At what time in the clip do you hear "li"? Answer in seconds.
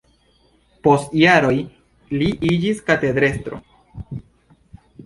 2.17-2.33